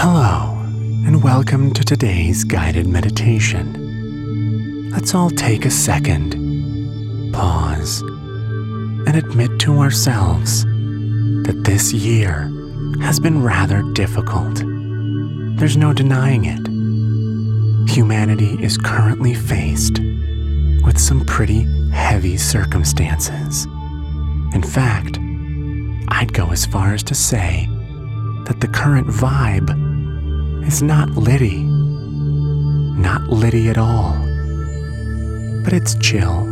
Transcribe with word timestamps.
Hello, 0.00 0.56
and 1.04 1.24
welcome 1.24 1.74
to 1.74 1.82
today's 1.82 2.44
guided 2.44 2.86
meditation. 2.86 4.90
Let's 4.92 5.12
all 5.12 5.28
take 5.28 5.64
a 5.64 5.72
second, 5.72 7.32
pause, 7.32 8.02
and 8.02 9.16
admit 9.16 9.58
to 9.58 9.80
ourselves 9.80 10.62
that 10.62 11.62
this 11.64 11.92
year 11.92 12.48
has 13.00 13.18
been 13.18 13.42
rather 13.42 13.82
difficult. 13.94 14.62
There's 15.58 15.76
no 15.76 15.92
denying 15.92 16.44
it. 16.44 17.92
Humanity 17.92 18.56
is 18.62 18.78
currently 18.78 19.34
faced 19.34 19.98
with 20.84 20.96
some 20.96 21.24
pretty 21.26 21.66
heavy 21.90 22.36
circumstances. 22.36 23.64
In 24.54 24.62
fact, 24.62 25.18
I'd 26.06 26.32
go 26.32 26.52
as 26.52 26.66
far 26.66 26.94
as 26.94 27.02
to 27.02 27.16
say 27.16 27.66
that 28.46 28.60
the 28.60 28.68
current 28.68 29.08
vibe 29.08 29.87
is 30.64 30.82
not 30.82 31.10
Liddy. 31.10 31.62
Not 31.62 33.28
Liddy 33.28 33.68
at 33.68 33.78
all. 33.78 34.12
But 35.64 35.72
it's 35.72 35.94
chill. 35.96 36.44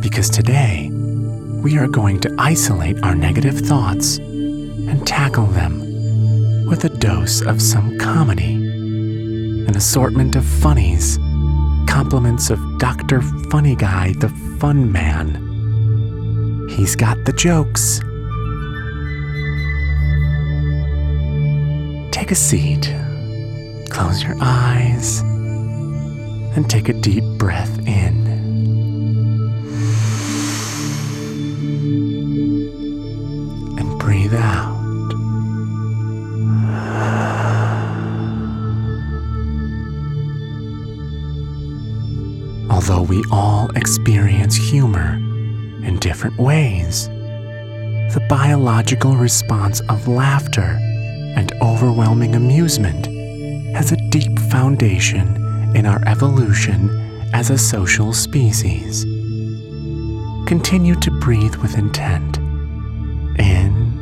Because 0.00 0.30
today, 0.30 0.90
we 1.62 1.76
are 1.78 1.88
going 1.88 2.20
to 2.20 2.34
isolate 2.38 3.02
our 3.02 3.14
negative 3.14 3.58
thoughts 3.58 4.18
and 4.18 5.06
tackle 5.06 5.46
them 5.46 6.66
with 6.66 6.84
a 6.84 6.88
dose 6.88 7.40
of 7.40 7.60
some 7.60 7.98
comedy, 7.98 8.54
an 9.66 9.76
assortment 9.76 10.36
of 10.36 10.44
funnies, 10.44 11.18
compliments 11.88 12.50
of 12.50 12.60
Dr. 12.78 13.22
Funny 13.50 13.74
Guy, 13.74 14.12
the 14.18 14.28
Fun 14.60 14.92
Man. 14.92 16.68
He's 16.70 16.94
got 16.94 17.24
the 17.24 17.32
jokes. 17.32 18.00
Take 22.28 22.36
a 22.36 22.40
seat, 22.40 22.94
close 23.88 24.22
your 24.22 24.36
eyes, 24.38 25.20
and 26.54 26.68
take 26.68 26.90
a 26.90 26.92
deep 26.92 27.24
breath 27.38 27.78
in. 27.88 28.26
And 33.78 33.98
breathe 33.98 34.34
out. 34.34 34.76
Although 42.70 43.04
we 43.08 43.24
all 43.32 43.70
experience 43.74 44.54
humor 44.54 45.14
in 45.82 45.96
different 45.98 46.36
ways, 46.36 47.08
the 47.08 48.22
biological 48.28 49.16
response 49.16 49.80
of 49.88 50.06
laughter 50.08 50.78
and 51.36 51.52
overwhelming 51.62 52.34
amusement 52.34 53.06
has 53.74 53.92
a 53.92 53.96
deep 54.08 54.38
foundation 54.50 55.36
in 55.76 55.86
our 55.86 56.02
evolution 56.06 56.90
as 57.32 57.50
a 57.50 57.58
social 57.58 58.12
species. 58.12 59.04
Continue 60.46 60.94
to 60.96 61.10
breathe 61.20 61.56
with 61.56 61.76
intent. 61.76 62.38
In 63.38 63.98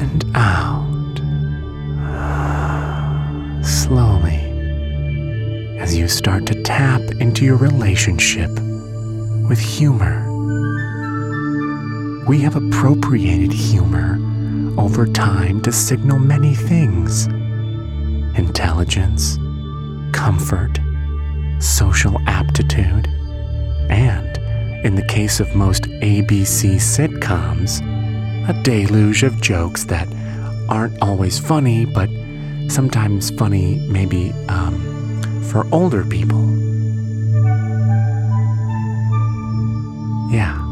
and 0.00 0.24
out. 0.34 0.86
Slowly, 3.64 4.40
as 5.80 5.96
you 5.96 6.08
start 6.08 6.46
to 6.46 6.62
tap 6.62 7.02
into 7.20 7.44
your 7.44 7.56
relationship 7.56 8.50
with 9.48 9.58
humor 9.58 10.25
we 12.26 12.40
have 12.40 12.56
appropriated 12.56 13.52
humor 13.52 14.18
over 14.80 15.06
time 15.06 15.60
to 15.62 15.70
signal 15.70 16.18
many 16.18 16.54
things 16.54 17.26
intelligence, 18.36 19.38
comfort, 20.12 20.78
social 21.58 22.18
aptitude, 22.26 23.06
and, 23.88 24.36
in 24.84 24.94
the 24.94 25.06
case 25.08 25.40
of 25.40 25.54
most 25.54 25.84
ABC 25.84 26.74
sitcoms, 26.74 27.80
a 28.48 28.62
deluge 28.62 29.22
of 29.22 29.40
jokes 29.40 29.84
that 29.84 30.08
aren't 30.68 31.00
always 31.00 31.38
funny, 31.38 31.86
but 31.86 32.10
sometimes 32.68 33.30
funny 33.30 33.76
maybe 33.88 34.32
um, 34.48 35.42
for 35.44 35.66
older 35.72 36.04
people. 36.04 36.44
Yeah. 40.30 40.65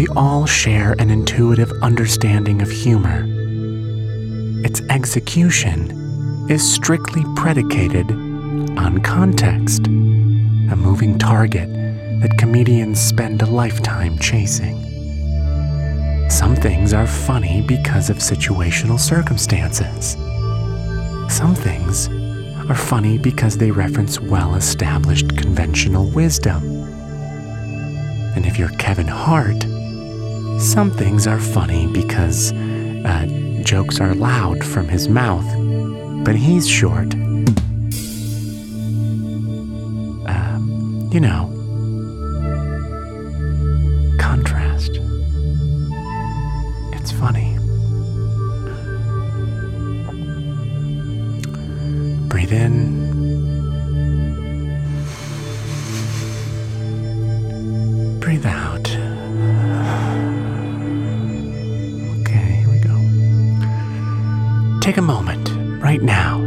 We 0.00 0.08
all 0.16 0.46
share 0.46 0.92
an 0.98 1.10
intuitive 1.10 1.70
understanding 1.82 2.62
of 2.62 2.70
humor, 2.70 3.26
its 4.64 4.80
execution 4.88 5.90
is 6.48 6.62
strictly 6.72 7.22
predicated 7.36 8.10
on 8.78 9.02
context, 9.02 9.88
a 9.88 10.74
moving 10.74 11.18
target 11.18 11.68
that 12.22 12.38
comedians 12.38 12.98
spend 12.98 13.42
a 13.42 13.46
lifetime 13.46 14.18
chasing. 14.18 14.78
Some 16.30 16.56
things 16.56 16.94
are 16.94 17.06
funny 17.06 17.60
because 17.60 18.08
of 18.08 18.16
situational 18.16 18.98
circumstances. 18.98 20.12
Some 21.28 21.54
things 21.54 22.08
are 22.70 22.74
funny 22.74 23.18
because 23.18 23.58
they 23.58 23.70
reference 23.70 24.18
well 24.18 24.54
established 24.54 25.36
conventional 25.36 26.08
wisdom. 26.08 26.62
And 28.34 28.46
if 28.46 28.58
you're 28.58 28.70
Kevin 28.78 29.06
Hart, 29.06 29.66
some 30.60 30.90
things 30.90 31.26
are 31.26 31.40
funny 31.40 31.86
because 31.86 32.52
uh, 32.52 33.26
jokes 33.64 33.98
are 34.00 34.14
loud 34.14 34.62
from 34.62 34.88
his 34.88 35.08
mouth, 35.08 35.44
but 36.24 36.36
he's 36.36 36.68
short. 36.68 37.14
Um, 40.26 41.08
you 41.12 41.20
know, 41.20 41.48
contrast. 44.18 45.00
It's 46.92 47.10
funny. 47.10 47.56
Breathe 52.28 52.52
in. 52.52 53.00
Breathe 58.20 58.44
out. 58.46 58.79
Take 64.90 64.96
a 64.96 65.02
moment 65.02 65.48
right 65.80 66.02
now 66.02 66.42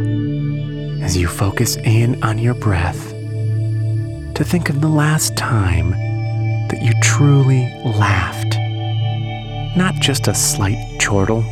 as 1.02 1.16
you 1.16 1.28
focus 1.28 1.76
in 1.76 2.22
on 2.22 2.38
your 2.38 2.52
breath 2.52 3.08
to 4.34 4.44
think 4.44 4.68
of 4.68 4.82
the 4.82 4.88
last 4.88 5.34
time 5.34 5.92
that 6.68 6.82
you 6.82 6.92
truly 7.02 7.72
laughed. 7.82 8.58
Not 9.78 9.94
just 9.94 10.28
a 10.28 10.34
slight 10.34 10.76
chortle, 11.00 11.42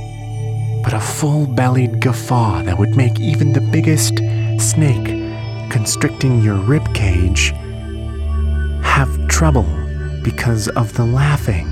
but 0.85 0.93
a 0.93 1.01
full 1.01 1.47
bellied 1.47 1.99
guffaw 2.03 2.63
that 2.65 2.79
would 2.79 2.95
make 2.95 3.19
even 3.19 3.55
the 3.55 3.63
biggest 3.63 4.19
snake 4.59 5.07
constricting 5.71 6.43
your 6.43 6.57
rib 6.57 6.95
cage 6.95 7.55
have 8.83 9.29
trouble 9.29 9.67
because 10.23 10.69
of 10.69 10.93
the 10.93 11.07
laughing. 11.07 11.69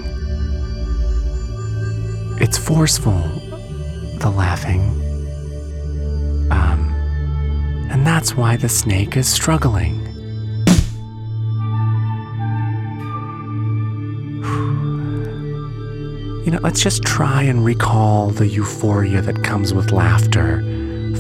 It's 2.41 2.57
forceful, 2.57 3.21
the 4.19 4.31
laughing. 4.35 5.00
And 7.91 8.07
that's 8.07 8.37
why 8.37 8.57
the 8.57 8.69
snake 8.69 9.17
is 9.17 9.29
struggling. 9.29 10.07
You 16.41 16.53
know, 16.53 16.61
let's 16.63 16.83
just 16.83 17.03
try 17.03 17.43
and 17.43 17.65
recall 17.65 18.31
the 18.31 18.49
euphoria 18.49 19.21
that 19.21 19.45
comes 19.45 19.75
with 19.75 19.93
laughter 19.93 20.63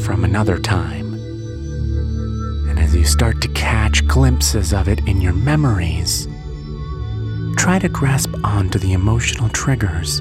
from 0.02 0.24
another 0.24 0.58
time. 0.58 1.12
And 2.68 2.78
as 2.80 2.96
you 2.96 3.04
start 3.04 3.42
to 3.42 3.48
catch 3.48 4.06
glimpses 4.08 4.72
of 4.72 4.88
it 4.88 5.06
in 5.06 5.20
your 5.20 5.34
memories, 5.34 6.26
try 7.56 7.78
to 7.78 7.88
grasp 7.90 8.30
onto 8.42 8.78
the 8.78 8.94
emotional 8.94 9.50
triggers 9.50 10.20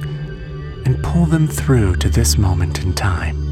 and 0.86 1.02
pull 1.02 1.26
them 1.26 1.48
through 1.48 1.96
to 1.96 2.10
this 2.10 2.38
moment 2.38 2.84
in 2.84 2.94
time. 2.94 3.49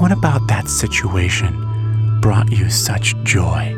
What 0.00 0.12
about 0.12 0.46
that 0.46 0.66
situation 0.66 2.20
brought 2.22 2.50
you 2.50 2.70
such 2.70 3.14
joy? 3.22 3.76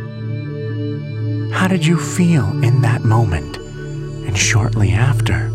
How 1.52 1.66
did 1.66 1.84
you 1.84 1.98
feel 1.98 2.48
in 2.62 2.80
that 2.82 3.02
moment 3.02 3.56
and 3.56 4.38
shortly 4.38 4.92
after? 4.92 5.48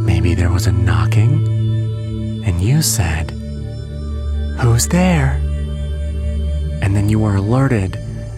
Maybe 0.00 0.34
there 0.34 0.50
was 0.50 0.66
a 0.66 0.72
knocking, 0.72 1.46
and 2.46 2.62
you 2.62 2.80
said, 2.80 3.32
Who's 4.60 4.88
there? 4.88 5.32
And 6.80 6.96
then 6.96 7.10
you 7.10 7.18
were 7.18 7.36
alerted 7.36 7.92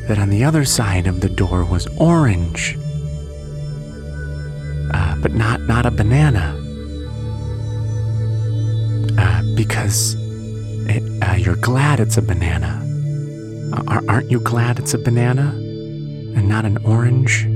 that 0.09 0.19
on 0.19 0.29
the 0.29 0.43
other 0.43 0.65
side 0.65 1.07
of 1.07 1.21
the 1.21 1.29
door 1.29 1.65
was 1.65 1.87
orange, 1.99 2.77
uh, 4.93 5.15
but 5.23 5.35
not, 5.35 5.61
not 5.61 5.87
a 5.87 5.93
banana. 5.93 6.61
Uh, 9.17 9.43
because 9.55 10.17
uh, 10.89 11.35
you're 11.35 11.57
glad 11.57 12.01
it's 12.01 12.17
a 12.17 12.23
banana. 12.23 12.81
Uh, 13.73 14.01
aren't 14.09 14.31
you 14.31 14.41
glad 14.41 14.79
it's 14.79 14.95
a 14.95 14.99
banana 14.99 15.51
and 16.37 16.49
not 16.49 16.65
an 16.65 16.79
orange? 16.85 17.47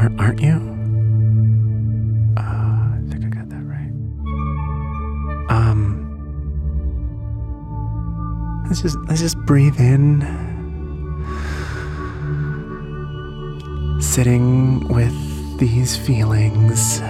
Or 0.00 0.10
aren't 0.18 0.40
you? 0.40 0.54
Uh, 2.36 2.40
I 2.40 2.98
think 3.08 3.24
I 3.24 3.28
got 3.28 3.48
that 3.50 3.64
right. 3.64 3.92
Um, 5.50 5.80
let's 8.68 8.82
just 8.82 8.98
let's 9.08 9.20
just 9.20 9.38
breathe 9.38 9.78
in, 9.78 10.20
sitting 14.00 14.88
with 14.88 15.14
these 15.58 15.96
feelings, 15.96 17.00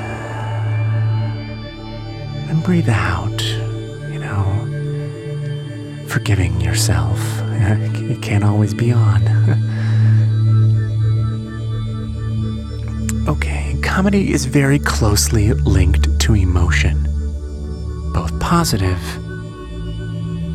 and 2.51 2.63
breathe 2.63 2.89
out. 2.89 3.64
Forgiving 6.15 6.61
yourself. 6.61 7.19
It 8.05 8.23
can't 8.23 8.45
always 8.45 8.73
be 8.73 8.93
on. 8.93 9.23
Okay, 13.27 13.77
comedy 13.83 14.33
is 14.33 14.45
very 14.45 14.79
closely 14.79 15.55
linked 15.55 16.21
to 16.21 16.35
emotion, 16.35 17.03
both 18.13 18.39
positive 18.39 19.01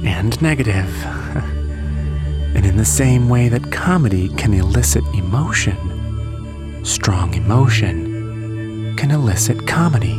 and 0.05 0.39
negative. 0.41 1.05
and 2.55 2.65
in 2.65 2.77
the 2.77 2.85
same 2.85 3.27
way 3.27 3.49
that 3.49 3.71
comedy 3.71 4.29
can 4.29 4.53
elicit 4.53 5.03
emotion, 5.15 6.85
strong 6.85 7.33
emotion 7.33 8.95
can 8.95 9.11
elicit 9.11 9.67
comedy, 9.67 10.15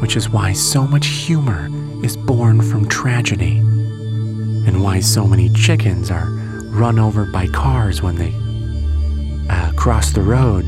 which 0.00 0.14
is 0.14 0.28
why 0.28 0.52
so 0.52 0.86
much 0.86 1.06
humor 1.06 1.70
is 2.04 2.18
born 2.18 2.60
from 2.60 2.86
tragedy, 2.86 3.62
and 4.66 4.82
why 4.82 5.00
so 5.00 5.26
many 5.26 5.48
chickens 5.50 6.10
are 6.10 6.28
run 6.70 6.98
over 6.98 7.24
by 7.26 7.46
cars 7.48 8.02
when 8.02 8.16
they 8.16 8.32
uh, 9.48 9.72
cross 9.72 10.12
the 10.12 10.22
road 10.22 10.64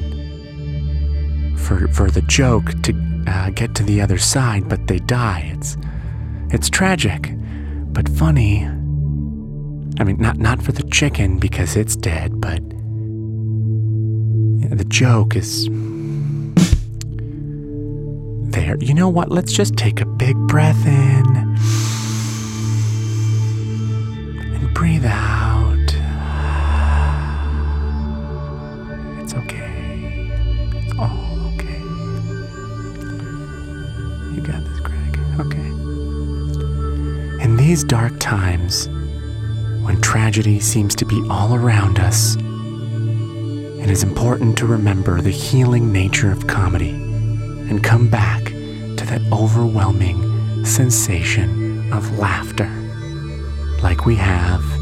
for 1.58 1.88
for 1.88 2.10
the 2.10 2.22
joke 2.22 2.70
to 2.82 2.92
uh, 3.26 3.50
get 3.50 3.74
to 3.74 3.82
the 3.82 4.00
other 4.00 4.18
side, 4.18 4.68
but 4.68 4.86
they 4.86 4.98
die. 4.98 5.50
It's 5.54 5.76
it's 6.50 6.70
tragic, 6.70 7.32
but 7.92 8.08
funny. 8.08 8.64
I 9.98 10.04
mean, 10.04 10.18
not 10.18 10.38
not 10.38 10.62
for 10.62 10.72
the 10.72 10.84
chicken 10.84 11.38
because 11.38 11.76
it's 11.76 11.96
dead, 11.96 12.40
but 12.40 12.60
the 14.76 14.84
joke 14.84 15.34
is 15.36 15.68
there. 18.52 18.76
You 18.80 18.94
know 18.94 19.08
what? 19.08 19.30
Let's 19.30 19.52
just 19.52 19.76
take 19.76 20.00
a 20.00 20.06
big 20.06 20.36
breath 20.46 20.86
in 20.86 21.55
breathe 24.86 25.06
out. 25.06 25.90
It's 29.20 29.34
okay. 29.34 30.30
It's 30.76 30.96
all 30.96 31.52
okay. 31.54 31.80
You 34.32 34.40
got 34.42 34.62
this, 34.62 34.78
Greg. 34.78 35.18
Okay. 35.40 35.68
In 37.42 37.56
these 37.56 37.82
dark 37.82 38.16
times, 38.20 38.86
when 39.82 40.00
tragedy 40.02 40.60
seems 40.60 40.94
to 40.94 41.04
be 41.04 41.20
all 41.28 41.56
around 41.56 41.98
us, 41.98 42.36
it 42.36 43.90
is 43.90 44.04
important 44.04 44.56
to 44.58 44.66
remember 44.66 45.20
the 45.20 45.30
healing 45.30 45.92
nature 45.92 46.30
of 46.30 46.46
comedy 46.46 46.90
and 46.90 47.82
come 47.82 48.08
back 48.08 48.44
to 48.44 49.04
that 49.04 49.22
overwhelming 49.32 50.64
sensation 50.64 51.92
of 51.92 52.20
laughter, 52.20 52.70
like 53.82 54.06
we 54.06 54.14
have, 54.14 54.75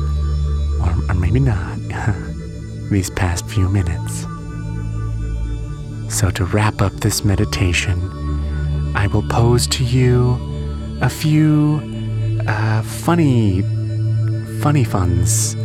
or, 0.95 1.11
or 1.11 1.15
maybe 1.15 1.41
not, 1.41 1.79
these 2.91 3.11
past 3.11 3.47
few 3.49 3.69
minutes. 3.69 4.27
So, 6.15 6.31
to 6.31 6.45
wrap 6.45 6.81
up 6.81 6.93
this 6.95 7.25
meditation, 7.25 8.01
I 8.95 9.09
will 9.09 9.27
pose 9.29 9.67
to 9.69 9.85
you 9.85 10.39
a 11.03 11.09
few 11.09 11.81
uh, 12.47 12.83
funny, 12.83 13.63
funny 14.61 14.85
funs, 14.85 15.57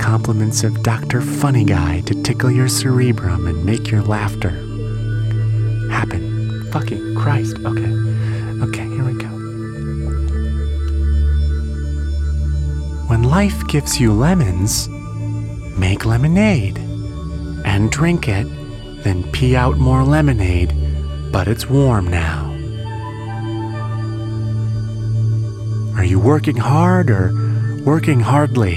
compliments 0.00 0.64
of 0.64 0.82
Dr. 0.82 1.20
Funny 1.20 1.64
Guy 1.64 2.00
to 2.06 2.22
tickle 2.22 2.50
your 2.50 2.68
cerebrum 2.68 3.46
and 3.46 3.64
make 3.64 3.90
your 3.90 4.02
laughter 4.02 4.50
happen. 5.90 6.70
Fucking 6.72 7.14
Christ. 7.14 7.56
Okay. 7.58 7.92
Okay, 8.62 8.88
here 8.94 9.04
we 9.04 9.14
go. 9.14 9.31
Life 13.32 13.66
gives 13.66 13.98
you 13.98 14.12
lemons, 14.12 14.90
make 15.78 16.04
lemonade 16.04 16.76
and 17.64 17.90
drink 17.90 18.28
it, 18.28 18.46
then 19.04 19.22
pee 19.32 19.56
out 19.56 19.78
more 19.78 20.04
lemonade, 20.04 20.70
but 21.32 21.48
it's 21.48 21.66
warm 21.66 22.06
now. 22.06 22.50
Are 25.96 26.04
you 26.04 26.20
working 26.20 26.58
hard 26.58 27.08
or 27.10 27.32
working 27.86 28.20
hardly? 28.20 28.76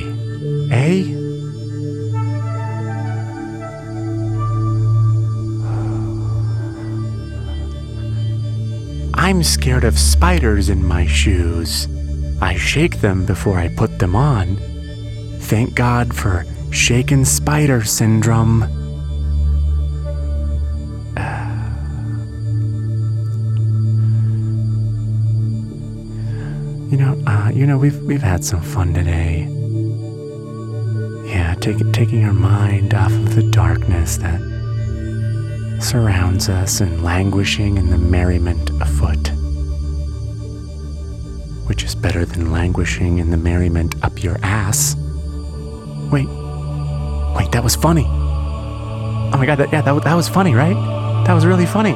Eh? 0.71 1.03
I'm 9.15 9.43
scared 9.43 9.83
of 9.83 9.99
spiders 9.99 10.69
in 10.69 10.81
my 10.81 11.05
shoes. 11.05 11.89
I 12.45 12.55
shake 12.57 13.01
them 13.01 13.25
before 13.25 13.57
I 13.57 13.69
put 13.69 13.97
them 13.97 14.15
on. 14.15 14.57
Thank 15.39 15.73
God 15.73 16.13
for 16.15 16.45
shaken 16.69 17.25
spider 17.25 17.83
syndrome. 17.83 18.61
You 26.91 26.97
know, 26.97 27.23
uh, 27.25 27.51
you 27.51 27.65
know, 27.65 27.79
we've 27.79 27.99
we've 28.03 28.21
had 28.21 28.45
some 28.45 28.61
fun 28.61 28.93
today. 28.93 29.47
Yeah, 31.27 31.55
take, 31.55 31.79
taking 31.93 32.23
our 32.25 32.31
mind 32.31 32.93
off 32.93 33.11
of 33.11 33.33
the 33.33 33.41
darkness 33.49 34.17
that 34.17 34.39
surrounds 35.81 36.47
us 36.47 36.79
and 36.79 37.03
languishing 37.03 37.77
in 37.77 37.89
the 37.89 37.97
merriment 37.97 38.69
afoot, 38.81 39.24
which 41.75 41.83
is 41.83 41.93
better 41.93 42.23
than 42.23 42.53
languishing 42.53 43.17
in 43.17 43.31
the 43.31 43.35
merriment 43.35 44.01
up 44.01 44.23
your 44.23 44.37
ass. 44.41 44.95
Wait, 46.09 46.25
wait, 47.35 47.51
that 47.51 47.59
was 47.61 47.75
funny. 47.75 48.05
Oh 48.05 49.33
my 49.33 49.45
god, 49.45 49.57
that, 49.57 49.73
yeah, 49.73 49.81
that, 49.81 50.03
that 50.05 50.13
was 50.13 50.29
funny, 50.29 50.53
right? 50.53 50.73
That 51.27 51.33
was 51.33 51.45
really 51.45 51.65
funny. 51.65 51.91